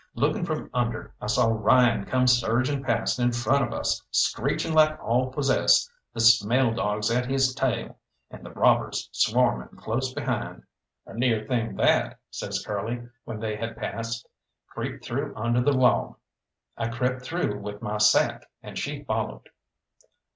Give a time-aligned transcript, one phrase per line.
[0.15, 4.99] Looking from under, I saw Ryan come surging past in front of us, screeching like
[4.99, 7.99] all possessed, the smell dogs at his tail,
[8.31, 10.63] and the robbers swarming close behind.
[11.05, 14.27] "A near thing that," says Curly, when they had passed;
[14.69, 16.15] "creep through under the log."
[16.75, 19.49] I crept through with my sack, and she followed.